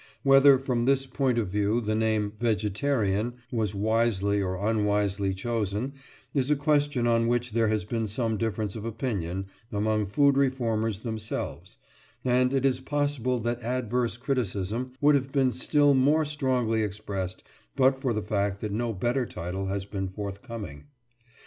Whether, 0.23 0.57
from 0.57 0.85
this 0.85 1.05
point 1.05 1.37
of 1.37 1.49
view, 1.49 1.79
the 1.79 1.93
name 1.93 2.33
"vegetarian" 2.39 3.35
was 3.51 3.75
wisely 3.75 4.41
or 4.41 4.55
unwisely 4.67 5.31
chosen 5.35 5.93
is 6.33 6.49
a 6.49 6.55
question 6.55 7.05
on 7.05 7.27
which 7.27 7.51
there 7.51 7.67
has 7.67 7.85
been 7.85 8.07
some 8.07 8.35
difference 8.35 8.75
of 8.75 8.83
opinion 8.83 9.45
among 9.71 10.07
food 10.07 10.37
reformers 10.37 11.01
themselves, 11.01 11.77
and 12.25 12.51
it 12.51 12.65
is 12.65 12.79
possible 12.79 13.37
that 13.41 13.61
adverse 13.61 14.17
criticism 14.17 14.91
would 15.01 15.13
have 15.13 15.31
been 15.31 15.51
still 15.53 15.93
more 15.93 16.25
strongly 16.25 16.81
expressed 16.81 17.43
but 17.75 18.01
for 18.01 18.11
the 18.11 18.23
fact 18.23 18.59
that 18.61 18.71
no 18.71 18.93
better 18.93 19.27
title 19.27 19.67
has 19.67 19.85
been 19.85 20.07
forthcoming. 20.07 20.85